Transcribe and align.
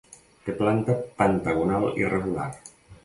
Té 0.45 0.53
planta 0.61 0.95
pentagonal 1.21 1.87
irregular. 2.03 2.49